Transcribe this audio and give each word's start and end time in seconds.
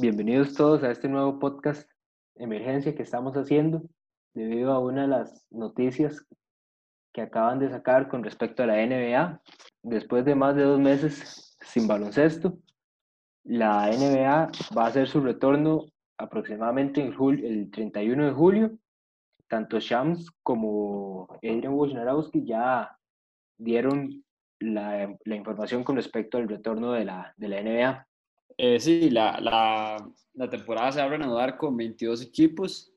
Bienvenidos 0.00 0.54
todos 0.54 0.82
a 0.82 0.90
este 0.90 1.08
nuevo 1.08 1.38
podcast 1.38 1.86
emergencia 2.34 2.94
que 2.94 3.02
estamos 3.02 3.36
haciendo 3.36 3.82
debido 4.32 4.72
a 4.72 4.78
una 4.78 5.02
de 5.02 5.08
las 5.08 5.46
noticias 5.50 6.24
que 7.12 7.20
acaban 7.20 7.58
de 7.58 7.68
sacar 7.68 8.08
con 8.08 8.24
respecto 8.24 8.62
a 8.62 8.66
la 8.66 8.76
NBA. 8.76 9.42
Después 9.82 10.24
de 10.24 10.34
más 10.34 10.56
de 10.56 10.62
dos 10.62 10.80
meses 10.80 11.54
sin 11.60 11.86
baloncesto, 11.86 12.56
la 13.44 13.90
NBA 13.90 14.50
va 14.74 14.84
a 14.84 14.86
hacer 14.86 15.06
su 15.06 15.20
retorno 15.20 15.84
aproximadamente 16.16 17.02
el 17.02 17.70
31 17.70 18.24
de 18.24 18.32
julio. 18.32 18.78
Tanto 19.48 19.80
Shams 19.80 20.30
como 20.42 21.28
Adrian 21.42 21.74
Wojnarowski 21.74 22.46
ya 22.46 22.96
dieron 23.58 24.24
la, 24.60 25.14
la, 25.26 25.36
información 25.36 25.84
con 25.84 25.96
respecto 25.96 26.38
al 26.38 26.48
retorno 26.48 26.92
de 26.92 27.04
la, 27.04 27.34
de 27.36 27.48
la 27.48 27.62
NBA. 27.62 28.06
Eh, 28.56 28.78
sí, 28.80 29.10
la, 29.10 29.40
la, 29.40 29.96
la, 30.34 30.50
temporada 30.50 30.92
se 30.92 31.00
va 31.00 31.06
a 31.06 31.08
reanudar 31.08 31.56
con 31.56 31.76
22 31.76 32.22
equipos 32.22 32.92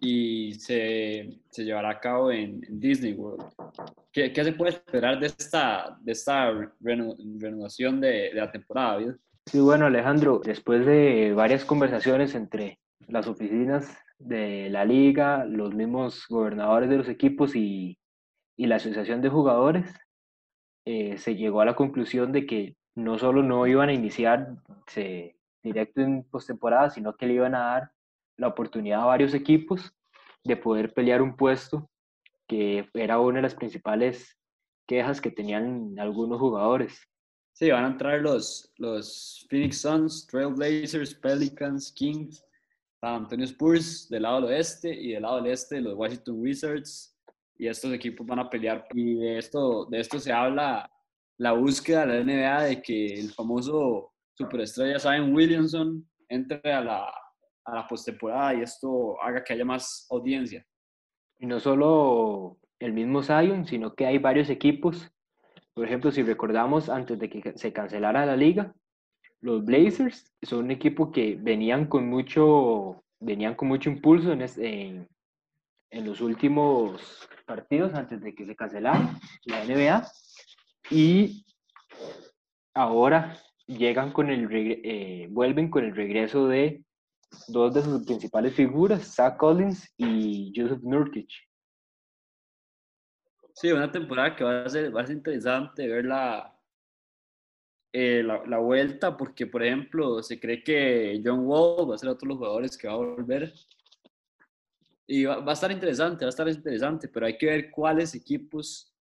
y 0.00 0.54
se, 0.54 1.40
se 1.50 1.64
llevará 1.64 1.90
a 1.90 2.00
cabo 2.00 2.30
en, 2.30 2.64
en 2.64 2.80
Disney 2.80 3.12
World. 3.12 3.44
¿Qué, 4.12 4.32
¿Qué, 4.32 4.44
se 4.44 4.52
puede 4.52 4.72
esperar 4.72 5.18
de 5.20 5.26
esta, 5.26 5.98
de 6.00 6.12
esta 6.12 6.52
renovación 6.80 8.00
de, 8.00 8.30
de 8.32 8.34
la 8.34 8.50
temporada, 8.50 8.92
David? 8.94 9.12
Sí, 9.46 9.60
bueno, 9.60 9.86
Alejandro, 9.86 10.40
después 10.42 10.86
de 10.86 11.32
varias 11.34 11.64
conversaciones 11.64 12.34
entre 12.34 12.78
las 13.08 13.26
oficinas 13.26 13.98
de 14.18 14.70
la 14.70 14.84
liga, 14.84 15.44
los 15.44 15.74
mismos 15.74 16.26
gobernadores 16.28 16.88
de 16.88 16.96
los 16.96 17.08
equipos 17.08 17.54
y, 17.54 17.98
y 18.56 18.66
la 18.66 18.76
asociación 18.76 19.20
de 19.20 19.28
jugadores, 19.28 19.86
eh, 20.86 21.18
se 21.18 21.34
llegó 21.34 21.60
a 21.60 21.64
la 21.64 21.76
conclusión 21.76 22.32
de 22.32 22.46
que 22.46 22.76
no 22.94 23.18
solo 23.18 23.42
no 23.42 23.66
iban 23.66 23.88
a 23.88 23.92
iniciar 23.92 24.56
directo 25.62 26.00
en 26.00 26.22
postemporada, 26.24 26.90
sino 26.90 27.16
que 27.16 27.26
le 27.26 27.34
iban 27.34 27.54
a 27.54 27.58
dar 27.58 27.92
la 28.36 28.48
oportunidad 28.48 29.02
a 29.02 29.06
varios 29.06 29.34
equipos 29.34 29.92
de 30.44 30.56
poder 30.56 30.92
pelear 30.92 31.22
un 31.22 31.36
puesto, 31.36 31.90
que 32.46 32.88
era 32.94 33.18
una 33.18 33.36
de 33.36 33.42
las 33.42 33.54
principales 33.54 34.36
quejas 34.86 35.20
que 35.20 35.30
tenían 35.30 35.98
algunos 35.98 36.38
jugadores. 36.38 37.00
Sí, 37.52 37.70
van 37.70 37.84
a 37.84 37.88
entrar 37.88 38.20
los, 38.20 38.72
los 38.78 39.46
Phoenix 39.48 39.80
Suns, 39.80 40.26
Trailblazers, 40.26 41.14
Pelicans, 41.14 41.92
Kings, 41.92 42.44
San 43.00 43.22
Antonio 43.22 43.46
Spurs 43.46 44.08
del 44.08 44.22
lado 44.22 44.40
del 44.40 44.50
oeste 44.50 44.92
y 44.92 45.12
del 45.12 45.22
lado 45.22 45.36
del 45.40 45.52
este 45.52 45.80
los 45.80 45.94
Washington 45.94 46.40
Wizards. 46.40 47.16
Y 47.56 47.68
estos 47.68 47.92
equipos 47.92 48.26
van 48.26 48.40
a 48.40 48.50
pelear. 48.50 48.86
Y 48.92 49.14
de 49.14 49.38
esto, 49.38 49.86
de 49.86 50.00
esto 50.00 50.18
se 50.18 50.32
habla 50.32 50.90
la 51.38 51.52
búsqueda 51.52 52.06
de 52.06 52.24
la 52.24 52.24
NBA 52.24 52.62
de 52.64 52.82
que 52.82 53.20
el 53.20 53.32
famoso 53.32 54.12
superestrella 54.34 54.98
Zion 54.98 55.34
Williamson 55.34 56.08
entre 56.28 56.72
a 56.72 56.80
la, 56.80 57.04
a 57.64 57.74
la 57.74 57.86
postemporada 57.86 58.54
y 58.54 58.62
esto 58.62 59.20
haga 59.22 59.42
que 59.42 59.52
haya 59.52 59.64
más 59.64 60.06
audiencia. 60.10 60.66
Y 61.38 61.46
no 61.46 61.60
solo 61.60 62.58
el 62.78 62.92
mismo 62.92 63.22
Zion, 63.22 63.66
sino 63.66 63.94
que 63.94 64.06
hay 64.06 64.18
varios 64.18 64.50
equipos 64.50 65.10
por 65.74 65.86
ejemplo, 65.86 66.12
si 66.12 66.22
recordamos 66.22 66.88
antes 66.88 67.18
de 67.18 67.28
que 67.28 67.58
se 67.58 67.72
cancelara 67.72 68.24
la 68.24 68.36
liga, 68.36 68.72
los 69.40 69.64
Blazers 69.64 70.32
son 70.42 70.66
un 70.66 70.70
equipo 70.70 71.10
que 71.10 71.36
venían 71.36 71.86
con 71.86 72.08
mucho, 72.08 73.02
venían 73.18 73.56
con 73.56 73.68
mucho 73.68 73.90
impulso 73.90 74.32
en, 74.32 74.42
en, 74.58 75.08
en 75.90 76.06
los 76.06 76.20
últimos 76.20 77.28
partidos 77.44 77.92
antes 77.94 78.22
de 78.22 78.34
que 78.34 78.46
se 78.46 78.54
cancelara 78.54 79.18
la 79.44 79.64
NBA 79.64 80.06
y 80.90 81.46
ahora 82.74 83.36
llegan 83.66 84.12
con 84.12 84.30
el 84.30 84.48
eh, 84.52 85.26
vuelven 85.30 85.70
con 85.70 85.84
el 85.84 85.94
regreso 85.94 86.48
de 86.48 86.84
dos 87.48 87.74
de 87.74 87.82
sus 87.82 88.04
principales 88.04 88.54
figuras, 88.54 89.14
Zach 89.14 89.36
Collins 89.36 89.92
y 89.96 90.52
Joseph 90.54 90.82
Nurkic. 90.82 91.30
Sí, 93.54 93.70
una 93.70 93.90
temporada 93.90 94.34
que 94.34 94.44
va 94.44 94.64
a 94.64 94.68
ser, 94.68 94.94
va 94.94 95.02
a 95.02 95.06
ser 95.06 95.16
interesante 95.16 95.86
ver 95.86 96.04
la, 96.04 96.58
eh, 97.92 98.22
la, 98.24 98.44
la, 98.46 98.58
vuelta, 98.58 99.16
porque 99.16 99.46
por 99.46 99.62
ejemplo 99.62 100.22
se 100.22 100.40
cree 100.40 100.62
que 100.62 101.20
John 101.24 101.46
Wall 101.46 101.88
va 101.88 101.94
a 101.94 101.98
ser 101.98 102.08
otro 102.08 102.26
de 102.26 102.30
los 102.30 102.38
jugadores 102.38 102.76
que 102.76 102.88
va 102.88 102.94
a 102.94 102.96
volver. 102.96 103.52
Y 105.06 105.24
va, 105.24 105.36
va, 105.36 105.52
a 105.52 105.54
estar 105.54 105.70
interesante, 105.70 106.24
va 106.24 106.28
a 106.28 106.30
estar 106.30 106.48
interesante, 106.48 107.08
pero 107.08 107.26
hay 107.26 107.38
que 107.38 107.46
ver 107.46 107.70
cuáles 107.70 108.14
equipos 108.14 108.93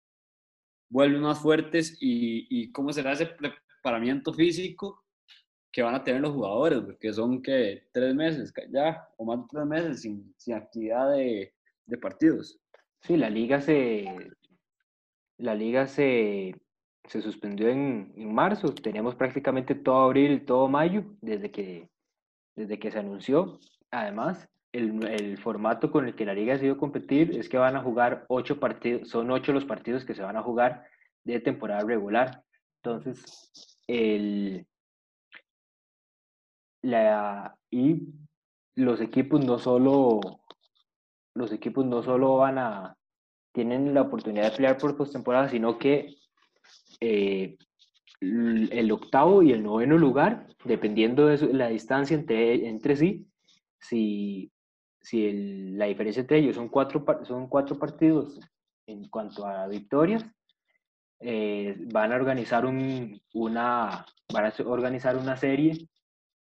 vuelven 0.92 1.22
más 1.22 1.41
fuertes 1.41 1.97
y, 2.00 2.47
y 2.50 2.70
cómo 2.70 2.92
será 2.92 3.12
ese 3.12 3.26
preparamiento 3.26 4.32
físico 4.34 5.03
que 5.72 5.82
van 5.82 5.94
a 5.94 6.04
tener 6.04 6.20
los 6.20 6.32
jugadores, 6.32 6.80
porque 6.80 7.12
son 7.14 7.42
que 7.42 7.88
tres 7.92 8.14
meses 8.14 8.53
ya, 8.70 9.08
o 9.16 9.25
más 9.25 9.38
de 9.38 9.44
tres 9.50 9.66
meses 9.66 10.03
sin, 10.03 10.34
sin 10.36 10.54
actividad 10.54 11.12
de, 11.12 11.54
de 11.86 11.98
partidos. 11.98 12.60
Sí, 13.00 13.16
la 13.16 13.30
liga 13.30 13.60
se, 13.62 14.04
la 15.38 15.54
liga 15.54 15.86
se, 15.86 16.54
se 17.09 17.22
suspendió 17.22 17.69
en, 17.69 18.12
en, 18.16 18.34
marzo, 18.34 18.74
teníamos 18.74 19.14
prácticamente 19.14 19.74
todo 19.74 20.04
abril, 20.04 20.44
todo 20.44 20.69
mayo, 20.69 21.04
desde 21.22 21.50
que, 21.50 21.88
desde 22.54 22.78
que 22.78 22.91
se 22.91 22.98
anunció. 22.98 23.59
Además, 23.91 24.47
el, 24.72 25.05
el, 25.06 25.38
formato 25.38 25.91
con 25.91 26.06
el 26.06 26.15
que 26.15 26.25
la 26.25 26.34
liga 26.34 26.55
ha 26.55 26.59
sido 26.59 26.78
competir 26.78 27.37
es 27.37 27.49
que 27.49 27.59
van 27.59 27.77
a 27.77 27.83
jugar 27.83 28.25
ocho 28.28 28.59
partidos, 28.59 29.09
son 29.09 29.31
ocho 29.31 29.53
los 29.53 29.65
partidos 29.65 30.05
que 30.05 30.15
se 30.15 30.22
van 30.22 30.37
a 30.37 30.43
jugar 30.43 30.87
de 31.25 31.41
temporada 31.41 31.84
regular. 31.84 32.43
Entonces, 32.83 33.78
el, 33.87 34.66
la, 36.83 37.56
y 37.71 38.09
los 38.75 39.00
equipos 39.00 39.44
no 39.44 39.59
solo, 39.59 40.21
los 41.34 41.53
equipos 41.53 41.84
no 41.84 42.03
solo 42.03 42.39
van 42.39 42.59
a, 42.59 42.97
tienen 43.53 43.94
la 43.94 44.03
oportunidad 44.03 44.50
de 44.50 44.56
pelear 44.56 44.78
por 44.78 44.97
postemporada, 44.97 45.49
sino 45.49 45.78
que 45.78 46.16
eh, 47.00 47.56
el 48.21 48.91
octavo 48.93 49.43
y 49.43 49.53
el 49.53 49.62
noveno 49.62 49.99
lugar, 49.99 50.47
dependiendo 50.65 51.27
de 51.27 51.53
la 51.53 51.69
distancia 51.69 52.16
entre, 52.16 52.69
entre 52.69 52.97
sí, 52.97 53.27
si, 53.81 54.50
si 55.03 55.27
el, 55.27 55.79
la 55.79 55.87
diferencia 55.87 56.21
entre 56.21 56.39
ellos 56.39 56.57
son 56.57 56.69
cuatro, 56.69 57.05
son 57.25 57.49
cuatro 57.49 57.79
partidos 57.79 58.41
en 58.87 59.09
cuanto 59.09 59.47
a 59.47 59.67
victorias, 59.67 60.25
eh, 61.21 61.77
van 61.93 62.13
a 62.13 62.17
organizar 62.17 62.67
un, 62.67 63.21
una 63.35 64.05
van 64.33 64.47
a 64.47 64.53
organizar 64.67 65.17
una 65.17 65.37
serie 65.37 65.89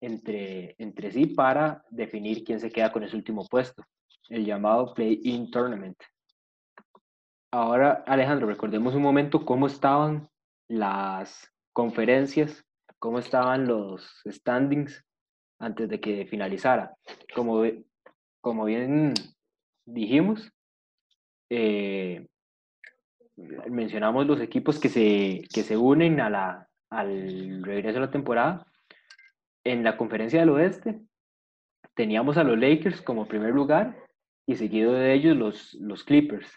entre, 0.01 0.75
entre 0.79 1.11
sí 1.11 1.27
para 1.27 1.85
definir 1.91 2.45
quién 2.45 2.61
se 2.61 2.71
queda 2.71 2.93
con 2.93 3.03
ese 3.03 3.17
último 3.17 3.47
puesto, 3.47 3.85
el 4.29 4.45
llamado 4.45 4.93
Play-in 4.95 5.51
Tournament. 5.51 5.97
Ahora, 7.51 8.05
Alejandro, 8.07 8.47
recordemos 8.47 8.95
un 8.95 9.03
momento 9.03 9.45
cómo 9.47 9.67
estaban 9.67 10.29
las 10.69 11.51
conferencias, 11.73 12.65
cómo 12.99 13.19
estaban 13.19 13.67
los 13.67 14.21
standings 14.27 15.03
antes 15.59 15.89
de 15.89 15.99
que 15.99 16.27
finalizara. 16.27 16.95
Como, 17.35 17.65
como 18.49 18.65
bien 18.65 19.13
dijimos, 19.85 20.51
eh, 21.51 22.27
mencionamos 23.69 24.27
los 24.27 24.41
equipos 24.41 24.81
que 24.81 24.89
se, 24.89 25.43
que 25.53 25.63
se 25.63 25.77
unen 25.77 26.19
a 26.19 26.31
la, 26.31 26.69
al 26.89 27.63
regreso 27.63 28.01
de 28.01 28.07
la 28.07 28.11
temporada. 28.11 28.67
En 29.65 29.85
la 29.85 29.99
conferencia 29.99 30.41
del 30.41 30.49
oeste 30.49 30.99
teníamos 31.95 32.39
a 32.39 32.43
los 32.43 32.59
Lakers 32.59 33.03
como 33.03 33.29
primer 33.29 33.53
lugar 33.53 34.03
y 34.47 34.55
seguido 34.57 34.95
de 34.95 35.13
ellos 35.13 35.37
los, 35.37 35.75
los 35.75 36.03
Clippers. 36.03 36.51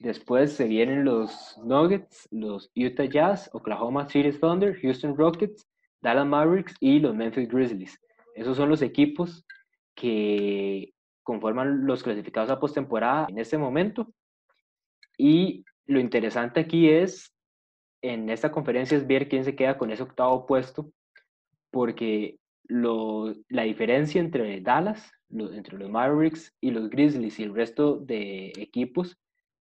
Después 0.00 0.52
se 0.52 0.66
vienen 0.66 1.06
los 1.06 1.56
Nuggets, 1.64 2.28
los 2.30 2.70
Utah 2.76 3.06
Jazz, 3.06 3.48
Oklahoma 3.54 4.06
City 4.10 4.30
Thunder, 4.38 4.78
Houston 4.78 5.16
Rockets, 5.16 5.66
Dallas 6.02 6.26
Mavericks 6.26 6.74
y 6.80 6.98
los 6.98 7.14
Memphis 7.14 7.48
Grizzlies. 7.48 7.98
Esos 8.34 8.58
son 8.58 8.68
los 8.68 8.82
equipos 8.82 9.46
que 9.94 10.92
conforman 11.28 11.84
los 11.84 12.02
clasificados 12.02 12.48
a 12.48 12.58
postemporada 12.58 13.26
en 13.28 13.38
este 13.38 13.58
momento. 13.58 14.10
Y 15.18 15.62
lo 15.84 16.00
interesante 16.00 16.58
aquí 16.58 16.88
es, 16.88 17.34
en 18.00 18.30
esta 18.30 18.50
conferencia, 18.50 18.96
es 18.96 19.06
ver 19.06 19.28
quién 19.28 19.44
se 19.44 19.54
queda 19.54 19.76
con 19.76 19.90
ese 19.90 20.04
octavo 20.04 20.46
puesto, 20.46 20.90
porque 21.70 22.38
lo, 22.64 23.34
la 23.50 23.64
diferencia 23.64 24.22
entre 24.22 24.62
Dallas, 24.62 25.12
entre 25.28 25.76
los 25.76 25.90
Mavericks 25.90 26.54
y 26.62 26.70
los 26.70 26.88
Grizzlies 26.88 27.38
y 27.38 27.42
el 27.42 27.54
resto 27.54 27.98
de 27.98 28.54
equipos 28.56 29.18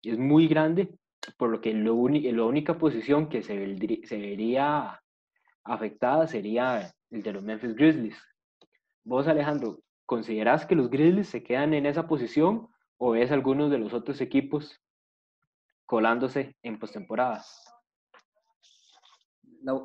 es 0.02 0.18
muy 0.18 0.48
grande, 0.48 0.90
por 1.38 1.52
lo 1.52 1.62
que 1.62 1.72
lo 1.76 2.08
la 2.08 2.46
única 2.46 2.80
posición 2.80 3.30
que 3.30 3.44
se, 3.44 3.54
se 4.08 4.18
vería 4.18 5.00
afectada 5.64 6.26
sería 6.26 6.92
el 7.12 7.22
de 7.22 7.32
los 7.32 7.44
Memphis 7.44 7.76
Grizzlies. 7.76 8.18
Vos, 9.04 9.28
Alejandro, 9.28 9.83
¿considerás 10.06 10.66
que 10.66 10.76
los 10.76 10.90
Grizzlies 10.90 11.30
se 11.30 11.44
quedan 11.44 11.74
en 11.74 11.86
esa 11.86 12.08
posición 12.08 12.70
o 12.98 13.12
ves 13.12 13.32
algunos 13.32 13.72
de 13.72 13.78
los 13.78 13.94
otros 13.94 14.22
equipos 14.22 14.82
colándose 15.86 16.56
en 16.64 16.80
postemporada? 16.80 17.44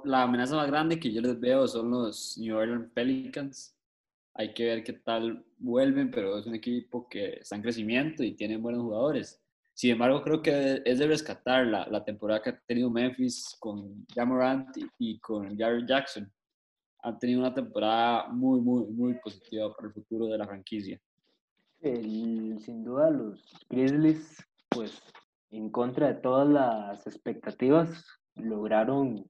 La, 0.05 0.23
amenaza 0.23 0.57
más 0.57 0.67
grande 0.67 0.99
que 0.99 1.13
yo 1.13 1.21
les 1.21 1.39
veo 1.39 1.67
son 1.69 1.91
los 1.91 2.37
New 2.39 2.57
Orleans 2.57 2.91
Pelicans. 2.93 3.77
hay 4.35 4.53
que 4.53 4.65
ver 4.65 4.83
qué 4.83 4.93
tal 4.93 5.45
vuelven, 5.59 6.11
pero 6.11 6.39
es 6.39 6.47
un 6.47 6.55
equipo 6.55 7.09
que 7.09 7.35
está 7.41 7.57
en 7.57 7.63
crecimiento 7.63 8.23
y 8.23 8.35
tiene 8.35 8.57
buenos 8.57 8.83
jugadores. 8.83 9.41
Sin 9.75 9.93
embargo, 9.93 10.23
creo 10.23 10.43
que 10.43 10.83
es 10.85 10.99
de 10.99 11.07
rescatar 11.07 11.67
la, 11.67 11.87
la 11.87 12.05
temporada 12.05 12.43
que 12.43 12.51
ha 12.51 12.61
tenido 12.61 12.91
Memphis 12.91 13.57
con 13.61 14.05
Jamorant 14.13 14.77
y, 14.77 14.87
y 14.99 15.21
con 15.21 15.57
Jared 15.57 15.87
Jackson. 15.87 16.33
Han 17.03 17.19
tenido 17.19 17.41
una 17.41 17.55
temporada 17.55 18.29
muy, 18.29 18.61
muy, 18.61 18.87
muy 18.87 19.15
positiva 19.15 19.75
para 19.75 19.89
el 19.89 19.95
futuro 19.95 20.27
de 20.27 20.39
la 20.39 20.47
franquicia. 20.47 21.01
El, 21.81 22.59
sin 22.61 22.85
duda, 22.85 23.11
los 23.11 23.41
Grizzlies, 23.71 24.45
pues, 24.69 25.01
en 25.51 25.71
contra 25.71 26.09
de 26.09 26.15
todas 26.15 26.49
las 26.49 27.07
expectativas, 27.07 28.05
lograron 28.35 29.25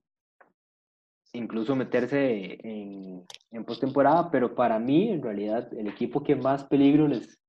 incluso 1.33 1.75
meterse 1.75 2.57
en, 2.67 3.23
en 3.51 3.65
postemporada, 3.65 4.31
pero 4.31 4.55
para 4.55 4.79
mí, 4.79 5.09
en 5.09 5.21
realidad, 5.21 5.71
el 5.73 5.87
equipo 5.87 6.23
que 6.23 6.35
más 6.35 6.63
peligro 6.65 7.07
les, 7.07 7.39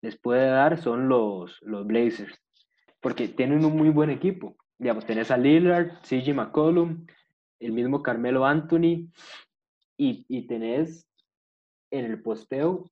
les 0.00 0.18
puede 0.18 0.46
dar 0.46 0.80
son 0.80 1.08
los, 1.08 1.58
los 1.62 1.86
Blazers, 1.86 2.40
porque 3.00 3.28
tienen 3.28 3.64
un 3.64 3.76
muy 3.76 3.90
buen 3.90 4.10
equipo. 4.10 4.56
Digamos, 4.78 5.06
tenés 5.06 5.30
a 5.30 5.36
Lillard, 5.36 6.00
CJ 6.02 6.34
McCollum, 6.34 7.06
el 7.60 7.72
mismo 7.72 8.02
Carmelo 8.02 8.44
Anthony, 8.44 9.10
y, 9.96 10.24
y 10.28 10.46
tenés 10.46 11.06
en 11.90 12.04
el 12.04 12.22
posteo 12.22 12.90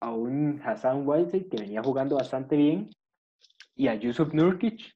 a 0.00 0.12
un 0.12 0.60
Hassan 0.64 1.06
Whiteside 1.06 1.48
que 1.48 1.62
venía 1.62 1.82
jugando 1.82 2.16
bastante 2.16 2.56
bien, 2.56 2.90
y 3.76 3.88
a 3.88 3.94
Yusuf 3.94 4.34
Nurkic 4.34 4.94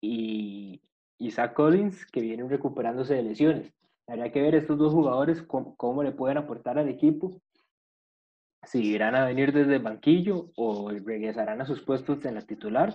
y 0.00 0.82
Isaac 1.18 1.54
Collins 1.54 2.04
que 2.06 2.20
vienen 2.20 2.50
recuperándose 2.50 3.14
de 3.14 3.22
lesiones. 3.22 3.72
Habría 4.06 4.30
que 4.32 4.42
ver 4.42 4.54
estos 4.54 4.76
dos 4.78 4.92
jugadores 4.92 5.42
cómo, 5.42 5.74
cómo, 5.76 6.02
le 6.02 6.12
pueden 6.12 6.36
aportar 6.36 6.78
al 6.78 6.88
equipo, 6.88 7.40
si 8.64 8.82
irán 8.82 9.14
a 9.14 9.24
venir 9.24 9.52
desde 9.52 9.76
el 9.76 9.82
banquillo 9.82 10.50
o 10.56 10.90
regresarán 10.90 11.60
a 11.60 11.66
sus 11.66 11.82
puestos 11.82 12.24
en 12.24 12.34
la 12.34 12.42
titular. 12.42 12.94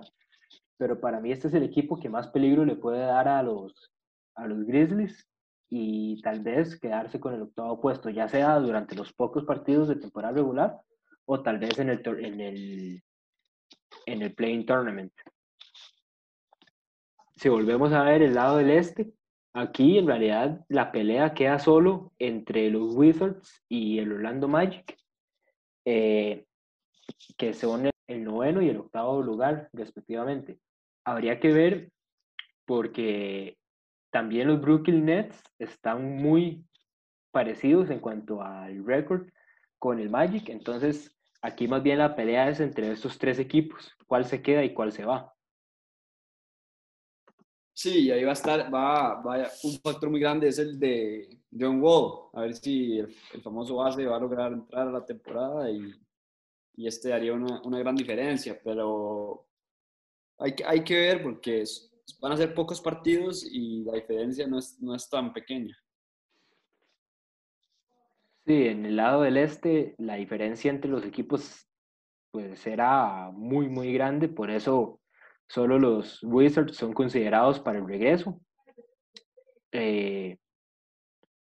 Pero 0.77 0.99
para 0.99 1.19
mí 1.19 1.31
este 1.31 1.47
es 1.47 1.53
el 1.53 1.63
equipo 1.63 1.99
que 1.99 2.09
más 2.09 2.27
peligro 2.27 2.65
le 2.65 2.75
puede 2.75 2.99
dar 2.99 3.27
a 3.27 3.41
los, 3.43 3.91
a 4.35 4.47
los 4.47 4.63
Grizzlies 4.65 5.28
y 5.69 6.21
tal 6.21 6.41
vez 6.41 6.79
quedarse 6.79 7.19
con 7.19 7.33
el 7.33 7.43
octavo 7.43 7.79
puesto, 7.79 8.09
ya 8.09 8.27
sea 8.27 8.59
durante 8.59 8.95
los 8.95 9.13
pocos 9.13 9.45
partidos 9.45 9.87
de 9.87 9.95
temporada 9.95 10.33
regular 10.33 10.79
o 11.25 11.41
tal 11.41 11.59
vez 11.59 11.77
en 11.79 11.89
el, 11.89 12.01
en 12.05 12.41
el, 12.41 13.03
en 14.05 14.21
el 14.21 14.33
Playing 14.33 14.65
Tournament. 14.65 15.13
Si 17.35 17.47
volvemos 17.49 17.93
a 17.93 18.03
ver 18.03 18.21
el 18.21 18.33
lado 18.33 18.57
del 18.57 18.71
este, 18.71 19.13
Aquí 19.53 19.97
en 19.97 20.05
realidad 20.07 20.63
la 20.69 20.91
pelea 20.91 21.33
queda 21.33 21.57
solo 21.57 22.13
entre 22.19 22.69
los 22.69 22.95
Wizards 22.95 23.63
y 23.67 23.97
el 23.97 24.13
Orlando 24.13 24.47
Magic, 24.47 24.95
eh, 25.85 26.45
que 27.35 27.53
son 27.53 27.89
el 28.07 28.23
noveno 28.23 28.61
y 28.61 28.69
el 28.69 28.77
octavo 28.77 29.23
lugar 29.23 29.69
respectivamente. 29.73 30.59
Habría 31.03 31.39
que 31.39 31.51
ver 31.51 31.91
porque 32.65 33.57
también 34.11 34.47
los 34.47 34.61
Brooklyn 34.61 35.05
Nets 35.05 35.41
están 35.59 36.17
muy 36.17 36.65
parecidos 37.31 37.89
en 37.89 37.99
cuanto 37.99 38.41
al 38.41 38.83
récord 38.85 39.27
con 39.77 39.99
el 39.99 40.09
Magic, 40.09 40.49
entonces 40.49 41.15
aquí 41.41 41.67
más 41.67 41.83
bien 41.83 41.99
la 41.99 42.15
pelea 42.15 42.49
es 42.49 42.59
entre 42.59 42.91
estos 42.91 43.17
tres 43.17 43.39
equipos, 43.39 43.95
cuál 44.07 44.25
se 44.25 44.41
queda 44.41 44.63
y 44.63 44.73
cuál 44.73 44.91
se 44.91 45.05
va. 45.05 45.33
Sí, 47.73 48.11
ahí 48.11 48.25
va 48.25 48.31
a 48.31 48.33
estar, 48.33 48.73
va, 48.73 49.21
va, 49.21 49.47
un 49.63 49.79
factor 49.79 50.09
muy 50.09 50.19
grande 50.19 50.49
es 50.49 50.59
el 50.59 50.77
de 50.77 51.39
John 51.57 51.81
Wall, 51.81 52.29
a 52.33 52.41
ver 52.41 52.53
si 52.55 52.99
el, 52.99 53.15
famoso 53.41 53.77
base 53.77 54.05
va 54.05 54.17
a 54.17 54.19
lograr 54.19 54.51
entrar 54.51 54.89
a 54.89 54.91
la 54.91 55.05
temporada 55.05 55.71
y, 55.71 55.93
y 56.75 56.87
este 56.87 57.13
haría 57.13 57.33
una, 57.33 57.61
una, 57.61 57.79
gran 57.79 57.95
diferencia, 57.95 58.59
pero 58.61 59.47
hay 60.39 60.55
hay 60.65 60.83
que 60.83 60.95
ver 60.95 61.23
porque 61.23 61.61
es, 61.61 61.89
van 62.19 62.31
a 62.31 62.37
ser 62.37 62.53
pocos 62.53 62.81
partidos 62.81 63.45
y 63.51 63.83
la 63.83 63.93
diferencia 63.93 64.47
no 64.47 64.59
es, 64.59 64.79
no 64.79 64.95
es 64.95 65.09
tan 65.09 65.33
pequeña. 65.33 65.75
Sí, 68.45 68.67
en 68.67 68.85
el 68.85 68.95
lado 68.95 69.21
del 69.21 69.37
este 69.37 69.95
la 69.97 70.15
diferencia 70.15 70.71
entre 70.71 70.89
los 70.89 71.05
equipos 71.05 71.67
pues 72.31 72.65
era 72.67 73.31
muy, 73.31 73.69
muy 73.69 73.91
grande, 73.93 74.27
por 74.27 74.51
eso 74.51 74.99
Solo 75.49 75.79
los 75.79 76.21
Wizards 76.21 76.77
son 76.77 76.93
considerados 76.93 77.59
para 77.59 77.79
el 77.79 77.87
regreso. 77.87 78.39
Eh, 79.71 80.37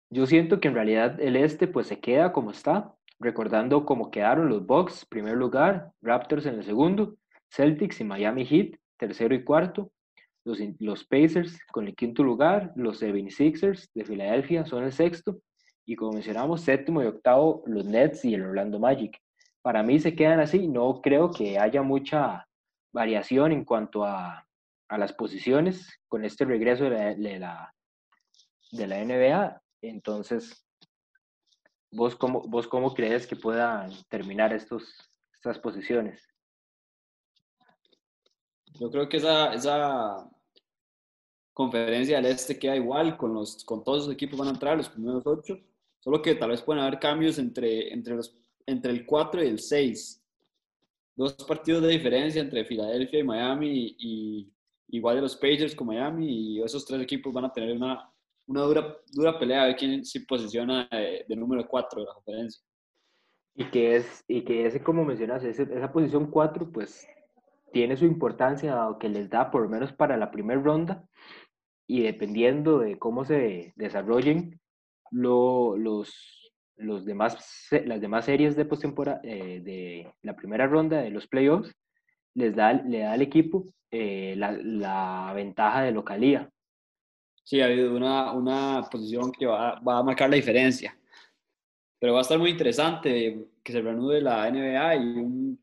yo 0.09 0.25
siento 0.25 0.61
que 0.61 0.69
en 0.69 0.73
realidad 0.73 1.19
el 1.19 1.35
este 1.35 1.67
pues 1.67 1.87
se 1.87 1.99
queda 1.99 2.31
como 2.31 2.51
está, 2.51 2.95
recordando 3.19 3.85
cómo 3.85 4.09
quedaron 4.09 4.47
los 4.47 4.65
Bucks, 4.65 5.05
primer 5.05 5.35
lugar, 5.35 5.91
Raptors 6.01 6.45
en 6.45 6.55
el 6.55 6.63
segundo, 6.63 7.17
Celtics 7.51 7.99
y 7.99 8.05
Miami 8.05 8.45
Heat, 8.45 8.79
tercero 8.97 9.35
y 9.35 9.43
cuarto, 9.43 9.91
los, 10.45 10.59
los 10.79 11.03
Pacers 11.05 11.59
con 11.71 11.87
el 11.87 11.95
quinto 11.95 12.23
lugar, 12.23 12.71
los 12.75 13.01
76ers 13.01 13.89
de 13.93 14.05
Filadelfia 14.05 14.65
son 14.65 14.83
el 14.83 14.91
sexto, 14.91 15.41
y 15.85 15.95
como 15.95 16.13
mencionamos, 16.13 16.61
séptimo 16.61 17.01
y 17.01 17.07
octavo 17.07 17.63
los 17.65 17.85
Nets 17.85 18.23
y 18.23 18.35
el 18.35 18.43
Orlando 18.43 18.79
Magic. 18.79 19.19
Para 19.61 19.81
mí 19.81 19.99
se 19.99 20.15
quedan 20.15 20.39
así, 20.39 20.67
no 20.67 21.01
creo 21.01 21.31
que 21.31 21.57
haya 21.57 21.81
mucha 21.81 22.47
variación 22.91 23.51
en 23.51 23.65
cuanto 23.65 24.05
a, 24.05 24.45
a 24.89 24.97
las 24.97 25.13
posiciones 25.13 25.99
con 26.07 26.25
este 26.25 26.45
regreso 26.45 26.85
de 26.85 26.89
la, 26.89 27.15
de 27.15 27.39
la, 27.39 27.75
de 28.71 28.87
la 28.87 29.03
NBA. 29.03 29.61
Entonces, 29.81 30.65
¿vos 31.91 32.15
cómo, 32.15 32.41
¿vos 32.41 32.67
cómo 32.67 32.93
crees 32.93 33.27
que 33.27 33.35
puedan 33.35 33.91
terminar 34.09 34.51
estos, 34.53 35.11
estas 35.33 35.59
posiciones? 35.59 36.27
Yo 38.79 38.89
creo 38.89 39.09
que 39.09 39.17
esa, 39.17 39.53
esa 39.53 40.29
conferencia 41.53 42.17
del 42.17 42.27
este 42.27 42.57
queda 42.57 42.75
igual, 42.75 43.17
con, 43.17 43.33
los, 43.33 43.63
con 43.65 43.83
todos 43.83 44.07
los 44.07 44.13
equipos 44.13 44.39
van 44.39 44.47
a 44.47 44.51
entrar, 44.51 44.77
los 44.77 44.89
primeros 44.89 45.25
ocho, 45.25 45.59
solo 45.99 46.21
que 46.21 46.35
tal 46.35 46.51
vez 46.51 46.61
pueden 46.61 46.81
haber 46.81 46.99
cambios 46.99 47.37
entre, 47.37 47.93
entre, 47.93 48.15
los, 48.15 48.33
entre 48.65 48.91
el 48.91 49.05
4 49.05 49.43
y 49.43 49.47
el 49.47 49.59
6 49.59 50.19
dos 51.19 51.33
partidos 51.33 51.81
de 51.81 51.89
diferencia 51.89 52.41
entre 52.41 52.63
Filadelfia 52.63 53.19
y 53.19 53.23
Miami 53.23 53.95
y, 53.99 54.49
igual 54.87 55.17
de 55.17 55.23
los 55.23 55.35
Pacers 55.35 55.75
con 55.75 55.87
Miami 55.87 56.27
y 56.29 56.63
esos 56.63 56.85
tres 56.85 57.01
equipos 57.01 57.33
van 57.33 57.43
a 57.43 57.51
tener 57.51 57.75
una, 57.75 58.09
una 58.47 58.61
dura, 58.61 58.97
dura 59.11 59.37
pelea 59.37 59.63
a 59.63 59.65
ver 59.65 59.75
quién 59.75 60.05
se 60.05 60.21
posiciona 60.21 60.87
de, 60.89 61.25
de 61.27 61.35
número 61.35 61.67
4 61.67 61.99
de 61.99 62.07
la 62.07 62.13
conferencia. 62.13 62.63
Y 63.53 63.65
que, 63.65 63.97
es, 63.97 64.23
y 64.29 64.43
que 64.43 64.65
ese, 64.65 64.81
como 64.81 65.03
mencionas, 65.03 65.43
ese, 65.43 65.63
esa 65.63 65.91
posición 65.91 66.31
4, 66.31 66.71
pues 66.71 67.05
tiene 67.71 67.97
su 67.97 68.05
importancia, 68.05 68.77
que 68.99 69.09
les 69.09 69.29
da 69.29 69.51
por 69.51 69.63
lo 69.63 69.69
menos 69.69 69.93
para 69.93 70.17
la 70.17 70.31
primera 70.31 70.61
ronda, 70.61 71.07
y 71.87 72.03
dependiendo 72.03 72.79
de 72.79 72.99
cómo 72.99 73.25
se 73.25 73.73
desarrollen 73.75 74.59
lo, 75.11 75.75
los, 75.75 76.53
los 76.77 77.05
demás, 77.05 77.67
las 77.85 77.99
demás 77.99 78.25
series 78.25 78.55
de 78.55 78.65
postemporada, 78.65 79.21
eh, 79.23 79.61
de 79.63 80.13
la 80.21 80.35
primera 80.35 80.67
ronda 80.67 81.01
de 81.01 81.09
los 81.09 81.27
playoffs, 81.27 81.75
les 82.35 82.55
da, 82.55 82.73
le 82.73 82.99
da 82.99 83.13
al 83.13 83.21
equipo 83.21 83.65
eh, 83.91 84.35
la, 84.37 84.51
la, 84.51 85.31
ventaja 85.33 85.81
de 85.81 85.91
localía. 85.91 86.49
Sí, 87.43 87.59
ha 87.59 87.65
habido 87.65 87.95
una, 87.95 88.33
una 88.33 88.87
posición 88.91 89.31
que 89.31 89.47
va, 89.47 89.79
va, 89.79 89.97
a 89.97 90.03
marcar 90.03 90.29
la 90.29 90.35
diferencia. 90.35 90.95
Pero 91.99 92.13
va 92.13 92.19
a 92.19 92.21
estar 92.21 92.37
muy 92.37 92.51
interesante 92.51 93.47
que 93.63 93.71
se 93.71 93.81
reanude 93.81 94.21
la 94.21 94.49
NBA 94.49 94.95
y 94.95 94.99
un, 94.99 95.59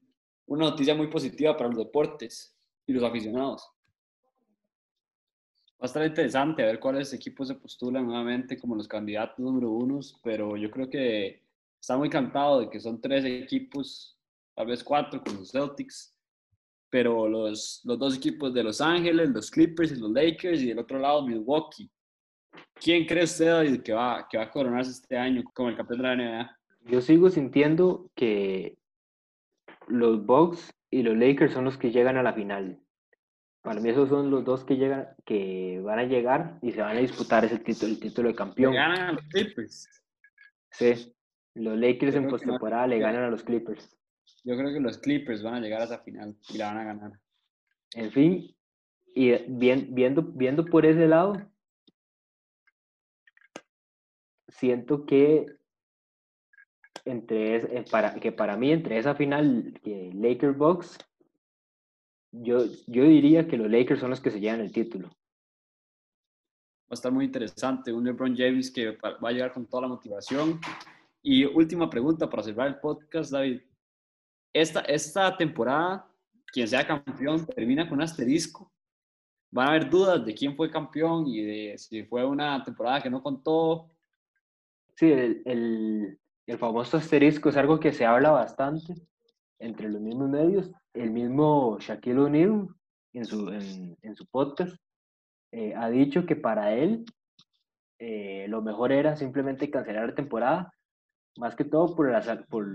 una 0.46 0.70
noticia 0.70 0.94
muy 0.94 1.08
positiva 1.08 1.56
para 1.56 1.68
los 1.68 1.78
deportes 1.78 2.56
y 2.86 2.92
los 2.92 3.02
aficionados. 3.02 3.68
Va 5.78 5.82
a 5.82 5.86
estar 5.86 6.06
interesante 6.06 6.62
a 6.62 6.66
ver 6.66 6.80
cuáles 6.80 7.12
equipos 7.12 7.48
se 7.48 7.54
postulan 7.54 8.06
nuevamente 8.06 8.58
como 8.58 8.74
los 8.74 8.88
candidatos 8.88 9.38
número 9.38 9.70
uno, 9.70 10.00
pero 10.22 10.56
yo 10.56 10.70
creo 10.70 10.88
que 10.88 11.42
está 11.78 11.96
muy 11.96 12.08
cantado 12.08 12.60
de 12.60 12.70
que 12.70 12.80
son 12.80 13.00
tres 13.00 13.24
equipos, 13.24 14.18
tal 14.54 14.68
vez 14.68 14.82
cuatro 14.82 15.22
con 15.22 15.36
los 15.36 15.50
Celtics, 15.50 16.16
pero 16.88 17.28
los, 17.28 17.82
los 17.84 17.98
dos 17.98 18.16
equipos 18.16 18.54
de 18.54 18.62
Los 18.62 18.80
Ángeles, 18.80 19.28
los 19.28 19.50
Clippers 19.50 19.92
y 19.92 19.96
los 19.96 20.10
Lakers, 20.10 20.62
y 20.62 20.68
del 20.68 20.78
otro 20.78 20.98
lado 20.98 21.26
Milwaukee. 21.26 21.90
¿Quién 22.74 23.04
cree 23.04 23.24
usted 23.24 23.82
que 23.82 23.92
va, 23.92 24.26
que 24.30 24.38
va 24.38 24.44
a 24.44 24.50
coronarse 24.50 24.92
este 24.92 25.18
año 25.18 25.44
como 25.52 25.68
el 25.68 25.76
campeón 25.76 26.00
de 26.00 26.04
la 26.04 26.16
NBA? 26.16 26.58
Yo 26.90 27.00
sigo 27.02 27.28
sintiendo 27.28 28.10
que 28.14 28.78
los 29.88 30.24
Bucks 30.24 30.72
y 30.90 31.02
los 31.02 31.16
Lakers 31.16 31.52
son 31.52 31.64
los 31.64 31.78
que 31.78 31.90
llegan 31.90 32.16
a 32.16 32.22
la 32.22 32.32
final. 32.32 32.80
Para 33.62 33.80
mí 33.80 33.88
esos 33.88 34.08
son 34.08 34.30
los 34.30 34.44
dos 34.44 34.64
que 34.64 34.76
llegan, 34.76 35.08
que 35.24 35.80
van 35.82 35.98
a 35.98 36.04
llegar 36.04 36.58
y 36.62 36.72
se 36.72 36.80
van 36.80 36.96
a 36.96 37.00
disputar 37.00 37.44
ese 37.44 37.58
título, 37.58 37.92
el 37.92 38.00
título 38.00 38.28
de 38.28 38.34
campeón. 38.34 38.72
Le 38.72 38.78
ganan 38.78 39.00
a 39.00 39.12
los 39.12 39.26
Clippers. 39.26 39.88
Sí, 40.70 41.14
los 41.54 41.76
Lakers 41.76 42.14
en 42.14 42.28
postemporada 42.28 42.86
le 42.86 42.98
ganan 42.98 43.24
a 43.24 43.30
los 43.30 43.42
Clippers. 43.42 43.98
Yo 44.44 44.56
creo 44.56 44.72
que 44.72 44.80
los 44.80 44.98
Clippers 44.98 45.42
van 45.42 45.54
a 45.54 45.60
llegar 45.60 45.80
a 45.80 45.84
esa 45.84 45.98
final 45.98 46.36
y 46.48 46.58
la 46.58 46.66
van 46.68 46.78
a 46.78 46.84
ganar. 46.84 47.12
En 47.94 48.10
fin, 48.12 48.56
y 49.14 49.32
bien, 49.48 49.88
viendo, 49.94 50.22
viendo 50.22 50.64
por 50.64 50.84
ese 50.84 51.08
lado, 51.08 51.34
siento 54.48 55.06
que 55.06 55.46
entre 57.06 57.56
es- 57.56 57.64
eh, 57.64 57.84
para, 57.90 58.14
que 58.14 58.32
para 58.32 58.56
mí, 58.56 58.72
entre 58.72 58.98
esa 58.98 59.14
final 59.14 59.78
que 59.82 60.10
Lakers 60.14 60.56
Bucks, 60.56 60.98
yo, 62.32 62.64
yo 62.86 63.04
diría 63.04 63.46
que 63.48 63.56
los 63.56 63.70
Lakers 63.70 64.00
son 64.00 64.10
los 64.10 64.20
que 64.20 64.30
se 64.30 64.40
llevan 64.40 64.60
el 64.60 64.72
título. 64.72 65.08
Va 65.08 66.90
a 66.90 66.94
estar 66.94 67.10
muy 67.10 67.24
interesante. 67.24 67.92
Un 67.92 68.04
LeBron 68.04 68.36
James 68.36 68.70
que 68.70 68.92
va 68.92 69.16
a 69.28 69.32
llegar 69.32 69.52
con 69.52 69.66
toda 69.66 69.82
la 69.82 69.88
motivación. 69.88 70.60
Y 71.22 71.44
última 71.44 71.90
pregunta 71.90 72.28
para 72.30 72.42
cerrar 72.42 72.68
el 72.68 72.78
podcast, 72.78 73.32
David. 73.32 73.60
Esta, 74.52 74.80
esta 74.82 75.36
temporada, 75.36 76.08
quien 76.52 76.68
sea 76.68 76.86
campeón, 76.86 77.44
termina 77.46 77.88
con 77.88 77.98
un 77.98 78.02
asterisco. 78.02 78.70
Van 79.50 79.66
a 79.66 79.70
haber 79.70 79.90
dudas 79.90 80.24
de 80.24 80.34
quién 80.34 80.54
fue 80.56 80.70
campeón 80.70 81.26
y 81.26 81.42
de 81.42 81.78
si 81.78 82.04
fue 82.04 82.24
una 82.24 82.62
temporada 82.62 83.02
que 83.02 83.10
no 83.10 83.22
contó. 83.22 83.90
Sí, 84.94 85.10
el, 85.10 85.42
el, 85.44 86.18
el 86.46 86.58
famoso 86.58 86.96
asterisco 86.96 87.48
es 87.48 87.56
algo 87.56 87.80
que 87.80 87.92
se 87.92 88.06
habla 88.06 88.30
bastante 88.30 88.94
entre 89.58 89.88
los 89.88 90.00
mismos 90.00 90.28
medios. 90.28 90.70
El 90.94 91.10
mismo 91.10 91.78
Shaquille 91.80 92.18
O'Neal 92.18 92.68
en 93.12 93.24
su, 93.24 93.48
en, 93.50 93.96
en 94.02 94.16
su 94.16 94.26
podcast 94.26 94.76
eh, 95.52 95.74
ha 95.74 95.88
dicho 95.88 96.26
que 96.26 96.36
para 96.36 96.74
él 96.74 97.04
eh, 97.98 98.46
lo 98.48 98.62
mejor 98.62 98.92
era 98.92 99.16
simplemente 99.16 99.70
cancelar 99.70 100.08
la 100.08 100.14
temporada, 100.14 100.72
más 101.38 101.56
que 101.56 101.64
todo 101.64 101.94
por 101.96 102.10
la, 102.10 102.44
por 102.48 102.66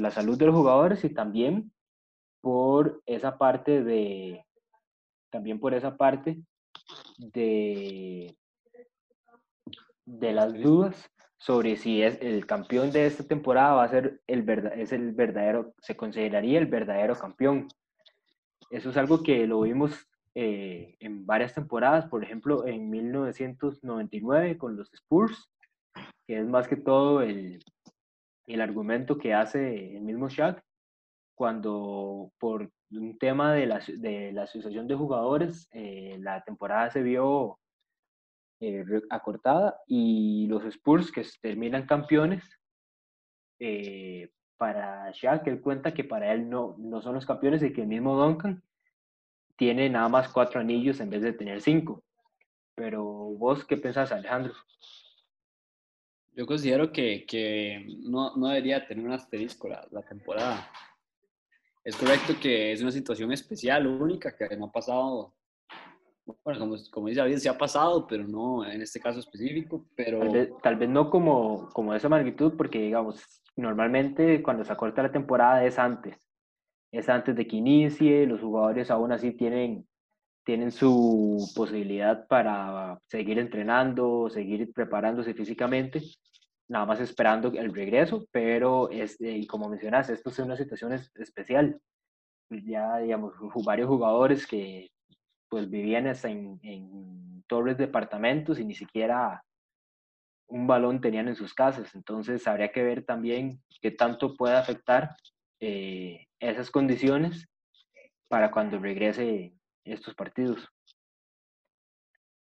la 0.00 0.10
salud 0.10 0.38
de 0.38 0.46
los 0.46 0.54
jugadores 0.54 1.04
y 1.04 1.12
también 1.12 1.72
por 2.40 3.02
esa 3.06 3.36
parte 3.38 3.82
de 3.82 4.44
también 5.30 5.58
por 5.58 5.74
esa 5.74 5.96
parte 5.96 6.40
de 7.18 8.36
de 10.06 10.32
las 10.32 10.54
dudas 10.54 11.10
sobre 11.38 11.76
si 11.76 12.02
es 12.02 12.18
el 12.20 12.46
campeón 12.46 12.90
de 12.90 13.06
esta 13.06 13.24
temporada 13.24 13.74
va 13.74 13.84
a 13.84 13.88
ser 13.88 14.20
el 14.26 14.48
es 14.76 14.92
el 14.92 15.12
verdadero 15.12 15.74
se 15.78 15.96
consideraría 15.96 16.58
el 16.58 16.66
verdadero 16.66 17.16
campeón. 17.16 17.68
Eso 18.70 18.90
es 18.90 18.96
algo 18.96 19.22
que 19.22 19.46
lo 19.46 19.62
vimos 19.62 20.08
eh, 20.34 20.96
en 21.00 21.24
varias 21.26 21.54
temporadas 21.54 22.06
por 22.06 22.22
ejemplo 22.22 22.66
en 22.66 22.90
1999 22.90 24.58
con 24.58 24.76
los 24.76 24.92
Spurs 24.92 25.50
que 26.26 26.38
es 26.38 26.46
más 26.46 26.68
que 26.68 26.76
todo 26.76 27.22
el, 27.22 27.64
el 28.46 28.60
argumento 28.60 29.16
que 29.16 29.32
hace 29.32 29.96
el 29.96 30.02
mismo 30.02 30.28
Shaq 30.28 30.62
cuando 31.34 32.32
por 32.38 32.70
un 32.90 33.18
tema 33.18 33.52
de 33.54 33.66
la, 33.66 33.80
de 33.96 34.32
la 34.32 34.42
asociación 34.42 34.88
de 34.88 34.94
jugadores 34.96 35.68
eh, 35.72 36.16
la 36.20 36.42
temporada 36.42 36.90
se 36.90 37.02
vio 37.02 37.58
eh, 38.60 38.84
acortada 39.10 39.80
y 39.86 40.46
los 40.48 40.64
Spurs 40.64 41.12
que 41.12 41.24
terminan 41.40 41.86
campeones, 41.86 42.44
eh, 43.60 44.30
para 44.56 45.10
Shaq, 45.12 45.46
él 45.46 45.60
cuenta 45.60 45.94
que 45.94 46.04
para 46.04 46.32
él 46.32 46.50
no, 46.50 46.74
no 46.78 47.00
son 47.00 47.14
los 47.14 47.24
campeones 47.24 47.62
y 47.62 47.72
que 47.72 47.82
el 47.82 47.86
mismo 47.86 48.20
Duncan 48.20 48.62
tiene 49.56 49.88
nada 49.88 50.08
más 50.08 50.28
cuatro 50.28 50.60
anillos 50.60 51.00
en 51.00 51.10
vez 51.10 51.22
de 51.22 51.32
tener 51.32 51.60
cinco. 51.60 52.04
Pero 52.74 53.04
vos, 53.04 53.64
¿qué 53.64 53.76
pensás, 53.76 54.12
Alejandro? 54.12 54.54
Yo 56.34 56.46
considero 56.46 56.92
que, 56.92 57.24
que 57.26 57.84
no, 58.00 58.36
no 58.36 58.48
debería 58.48 58.86
tener 58.86 59.04
un 59.04 59.12
asterisco 59.12 59.68
la, 59.68 59.86
la 59.90 60.02
temporada. 60.02 60.70
Es 61.84 61.96
correcto 61.96 62.34
que 62.40 62.72
es 62.72 62.82
una 62.82 62.92
situación 62.92 63.32
especial, 63.32 63.86
única, 63.86 64.36
que 64.36 64.56
no 64.56 64.66
ha 64.66 64.72
pasado, 64.72 65.34
bueno, 66.44 66.60
como, 66.60 66.76
como 66.90 67.08
dice 67.08 67.38
sí 67.38 67.48
ha 67.48 67.56
pasado, 67.56 68.06
pero 68.06 68.26
no 68.26 68.64
en 68.64 68.82
este 68.82 69.00
caso 69.00 69.20
específico, 69.20 69.86
pero 69.94 70.20
Tal 70.62 70.76
vez, 70.76 70.88
no 70.88 71.10
como, 71.10 71.68
como 71.72 71.94
esa 71.94 72.08
magnitud, 72.08 72.54
porque 72.56 72.80
digamos, 72.80 73.22
normalmente 73.56 74.42
cuando 74.42 74.64
se 74.64 74.72
acorta 74.72 75.02
la 75.02 75.12
temporada 75.12 75.64
es 75.64 75.78
antes, 75.78 76.16
es 76.92 77.08
antes 77.08 77.34
de 77.36 77.46
que 77.46 77.56
inicie, 77.56 78.26
los 78.26 78.40
jugadores 78.40 78.90
aún 78.90 79.12
así 79.12 79.32
tienen, 79.32 79.86
tienen 80.44 80.70
su 80.70 81.50
posibilidad 81.54 82.26
para 82.26 82.98
seguir 83.06 83.38
entrenando, 83.38 84.28
seguir 84.30 84.72
preparándose 84.72 85.34
físicamente, 85.34 86.02
nada 86.68 86.84
más 86.86 87.00
esperando 87.00 87.48
el 87.48 87.74
regreso, 87.74 88.26
pero 88.30 88.90
es, 88.90 89.16
y 89.20 89.46
como 89.46 89.68
mencionas, 89.68 90.10
esto 90.10 90.30
es 90.30 90.38
una 90.40 90.56
situación 90.56 90.92
es- 90.92 91.10
especial. 91.16 91.80
Ya, 92.50 92.98
digamos, 92.98 93.34
varios 93.64 93.88
jugadores 93.88 94.46
que 94.46 94.88
pues 95.48 95.70
vivían 95.70 96.06
en, 96.06 96.58
en 96.62 97.44
torres 97.46 97.78
de 97.78 97.86
departamentos 97.86 98.58
y 98.58 98.64
ni 98.64 98.74
siquiera 98.74 99.42
un 100.48 100.66
balón 100.66 101.00
tenían 101.00 101.28
en 101.28 101.36
sus 101.36 101.54
casas. 101.54 101.94
Entonces 101.94 102.46
habría 102.46 102.72
que 102.72 102.82
ver 102.82 103.04
también 103.04 103.62
qué 103.80 103.90
tanto 103.90 104.34
puede 104.34 104.56
afectar 104.56 105.16
eh, 105.60 106.26
esas 106.40 106.70
condiciones 106.70 107.46
para 108.28 108.50
cuando 108.50 108.78
regrese 108.78 109.54
estos 109.84 110.14
partidos. 110.14 110.68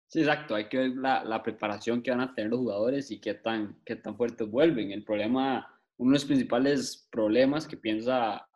sí, 0.07 0.19
exacto, 0.19 0.55
hay 0.55 0.67
que 0.69 0.77
ver 0.77 0.91
la, 0.95 1.23
la 1.23 1.43
preparación 1.43 2.01
que 2.01 2.11
van 2.11 2.21
a 2.21 2.33
tener 2.33 2.51
los 2.51 2.59
jugadores 2.59 3.11
y 3.11 3.19
qué 3.19 3.33
tan, 3.33 3.79
qué 3.85 3.95
tan 3.95 4.15
fuertes 4.17 4.49
vuelven. 4.49 4.91
El 4.91 5.03
problema, 5.03 5.67
uno 5.97 6.11
de 6.11 6.15
los 6.15 6.25
principales 6.25 7.07
problemas 7.11 7.67
que 7.67 7.77
piensa 7.77 8.47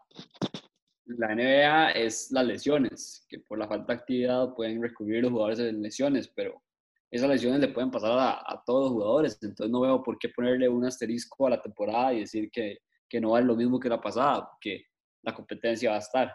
la 1.18 1.36
NBA 1.36 1.92
es 1.92 2.32
las 2.32 2.46
lesiones, 2.46 3.26
que 3.30 3.40
por 3.40 3.58
la 3.58 3.68
falta 3.68 3.94
de 3.94 4.00
actividad 4.00 4.54
pueden 4.54 4.82
recurrir 4.82 5.24
los 5.24 5.32
jugadores 5.32 5.60
a 5.60 5.64
lesiones, 5.64 6.28
pero 6.28 6.62
esas 7.10 7.30
lesiones 7.30 7.60
le 7.60 7.68
pueden 7.68 7.92
pasar 7.92 8.12
a, 8.12 8.32
a 8.40 8.64
todos 8.66 8.86
los 8.86 8.92
jugadores, 8.94 9.40
entonces 9.42 9.70
no 9.70 9.82
veo 9.82 10.02
por 10.02 10.18
qué 10.18 10.30
ponerle 10.30 10.70
un 10.70 10.86
asterisco 10.86 11.48
a 11.48 11.52
la 11.52 11.62
temporada 11.62 12.14
y 12.14 12.22
decir 12.22 12.50
que, 12.52 12.80
que 13.10 13.20
no 13.20 13.32
vale 13.32 13.46
lo 13.46 13.56
mismo 13.56 13.80
que 13.80 13.90
la 13.90 14.00
pasada, 14.00 14.50
porque 14.50 14.86
la 15.24 15.34
competencia 15.34 15.92
va 15.92 15.98
a 15.98 16.00
estar. 16.00 16.34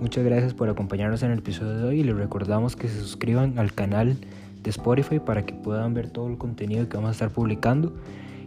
Muchas 0.00 0.24
gracias 0.24 0.54
por 0.54 0.68
acompañarnos 0.68 1.22
en 1.24 1.32
el 1.32 1.40
episodio 1.40 1.76
de 1.78 1.84
hoy 1.84 2.00
y 2.00 2.04
les 2.04 2.16
recordamos 2.16 2.76
que 2.76 2.88
se 2.88 3.00
suscriban 3.00 3.58
al 3.58 3.74
canal 3.74 4.16
de 4.66 4.70
Spotify 4.70 5.20
para 5.20 5.46
que 5.46 5.54
puedan 5.54 5.94
ver 5.94 6.10
todo 6.10 6.28
el 6.28 6.36
contenido 6.36 6.88
que 6.88 6.96
vamos 6.96 7.08
a 7.08 7.12
estar 7.12 7.30
publicando 7.30 7.94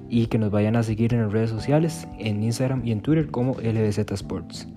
y 0.10 0.28
que 0.28 0.38
nos 0.38 0.52
vayan 0.52 0.76
a 0.76 0.84
seguir 0.84 1.14
en 1.14 1.22
las 1.22 1.32
redes 1.32 1.50
sociales, 1.50 2.08
en 2.18 2.44
Instagram 2.44 2.86
y 2.86 2.92
en 2.92 3.02
Twitter 3.02 3.32
como 3.32 3.54
LBZ 3.54 4.12
Sports. 4.12 4.68